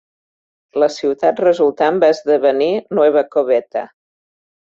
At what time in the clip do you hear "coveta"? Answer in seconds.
3.37-3.85